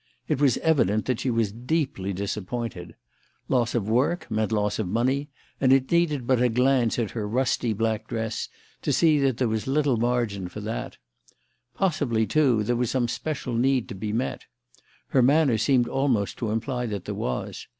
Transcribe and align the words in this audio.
It 0.27 0.41
was 0.41 0.57
evident 0.63 1.05
that 1.05 1.19
she 1.19 1.29
was 1.29 1.51
deeply 1.51 2.11
disappointed. 2.11 2.95
Loss 3.47 3.75
of 3.75 3.87
work 3.87 4.25
meant 4.31 4.51
loss 4.51 4.79
of 4.79 4.87
money, 4.87 5.29
and 5.59 5.71
it 5.71 5.91
needed 5.91 6.25
but 6.25 6.41
a 6.41 6.49
glance 6.49 6.97
at 6.97 7.11
her 7.11 7.27
rusty 7.27 7.71
black 7.71 8.07
dress 8.07 8.49
to 8.81 8.91
see 8.91 9.19
that 9.19 9.37
there 9.37 9.47
was 9.47 9.67
little 9.67 9.97
margin 9.97 10.47
for 10.49 10.59
that. 10.61 10.97
Possibly, 11.75 12.25
too, 12.25 12.63
there 12.63 12.75
was 12.75 12.89
some 12.89 13.07
special 13.07 13.53
need 13.53 13.87
to 13.89 13.93
be 13.93 14.11
met. 14.11 14.45
Her 15.09 15.21
manner 15.21 15.59
seemed 15.59 15.87
almost 15.87 16.39
to 16.39 16.49
imply 16.49 16.87
that 16.87 17.05
there 17.05 17.13
was. 17.13 17.67